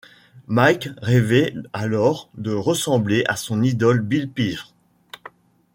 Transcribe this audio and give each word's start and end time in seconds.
Mike 0.47 0.89
rêvait 1.03 1.53
alors 1.73 2.31
de 2.35 2.51
ressembler 2.51 3.23
à 3.27 3.35
son 3.35 3.61
idole 3.61 4.01
Bill 4.01 4.31
Pearl. 4.31 4.67